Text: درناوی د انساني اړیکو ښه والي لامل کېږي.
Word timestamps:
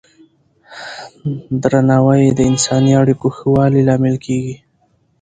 درناوی 1.61 2.21
د 2.37 2.39
انساني 2.51 2.91
اړیکو 3.01 3.27
ښه 3.35 3.45
والي 3.55 3.81
لامل 3.87 4.15
کېږي. 4.25 4.55